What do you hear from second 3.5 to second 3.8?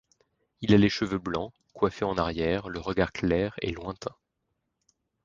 et